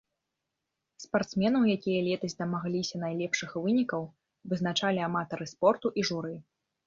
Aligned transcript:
Спартсменаў, 1.03 1.63
якія 1.75 1.99
летась 2.07 2.35
дамагліся 2.39 2.95
найлепшых 3.03 3.53
вынікаў, 3.65 4.01
вызначалі 4.53 4.99
аматары 5.11 5.45
спорту 5.55 5.87
і 6.01 6.07
журы. 6.11 6.35